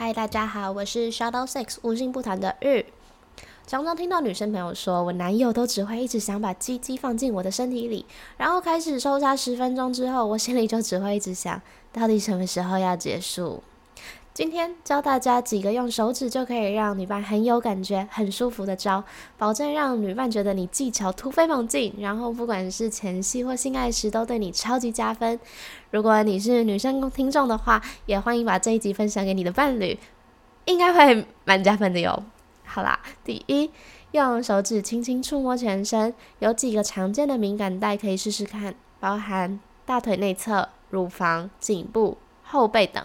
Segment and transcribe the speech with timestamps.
[0.00, 2.86] 嗨，大家好，我是 Shadow Six 无心不谈的日。
[3.66, 8.06] 常常听到女生朋友说，我男友都只会一直想把鸡鸡放进我的身体里，
[8.36, 11.60] 然后开始抽插十分钟之后，我心里就只会一直想，
[11.92, 13.60] 到底什么时候要结束？
[14.38, 19.02] 今天教大家几个用手指就可以让女伴很有感觉、很舒服的招，
[19.36, 25.40] 保证让女伴觉得你技巧突飞猛进，然后不管是前戏或性爱时都对你超级加分。
[25.90, 29.98] 如果你是女生听众的话，也欢迎把这一集分享给你的伴侣，
[30.66, 32.22] 应该会蛮加分的哟。
[32.62, 33.68] 好啦，第一，
[34.12, 43.04] 用手指轻轻触摸全身，有几个常见的敏感带可以试试看，包含大腿内侧、乳房、颈部、后背等。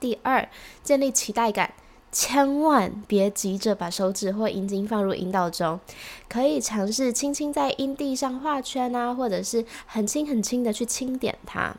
[0.00, 0.48] 第二，
[0.82, 1.74] 建立期待感，
[2.10, 5.80] 千万别急着把手指或阴茎放入阴道中，
[6.28, 11.76] 可以尝试轻轻在阴蒂上画圈啊，或者是很轻很轻的去轻点它。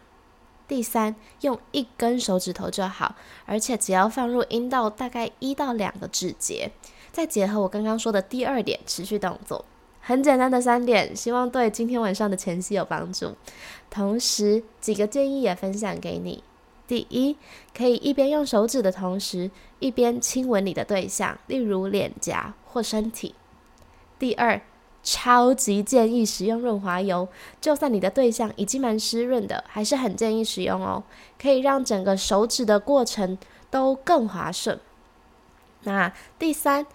[0.67, 3.15] 第三，用一根手指头就好，
[3.45, 6.71] 而且只要放入阴道大概一到两个指节，
[7.11, 9.65] 再结合我刚刚说的第二点，持续动作，
[9.99, 13.33] 很简单的三点，希望对今天晚上的前戏有帮助。
[13.89, 16.43] 同时，几个建议也分享给你：
[16.89, 17.37] 第一，
[17.77, 23.35] 可以一边用手指的同时，一边亲吻你的对象，例如脸颊或身体；
[24.17, 24.59] 第二，
[25.03, 27.27] 超级建议使用润滑油，
[27.61, 31.03] 就算你的对象已经蛮湿润的，还是很建议使用哦，
[31.39, 33.37] 可以让整个手指的过程
[33.69, 34.79] 都更滑顺。
[35.83, 36.87] 那第三，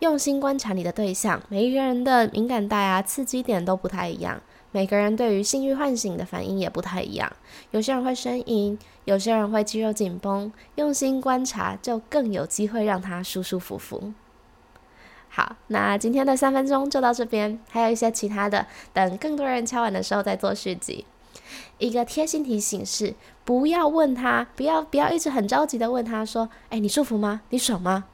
[0.00, 7.32] 用心观察你的对象，每一个人的敏感带啊、刺激点都不太一样，每个人对于性欲唤醒的反应也不太一样，
[7.70, 14.12] 有些人会呻吟，有些人会肌肉紧绷，用心观察就更有机会让他舒舒服服。
[15.28, 21.06] 好，那今天的三分钟就到这边，还有一些其他的，等更多人敲完的时候再做续集。
[21.78, 23.14] 一个贴心提醒是，
[23.44, 27.40] 不要问他，不要不要一直很着急的问他说，哎，你舒服吗？
[27.50, 28.04] 你爽吗？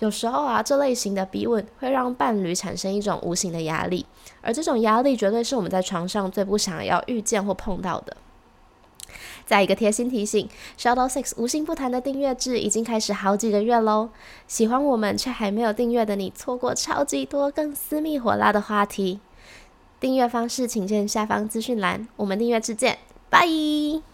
[0.00, 4.04] 有时候啊，这类型的逼问会让伴侣产生一种无形的压力，
[4.40, 8.16] 而这种压力绝对是我们在床上最不想要遇见或碰到的。
[9.44, 14.10] 再一个贴心提醒，Shadow Six 无心不谈的订阅制已经开始好几个月喽。
[14.46, 19.20] 喜欢我们却还没有订阅的你，错过超级多更私密火辣的话题。
[19.98, 22.08] 订阅方式请见下方资讯栏。
[22.16, 24.09] 我们订阅制见，拜。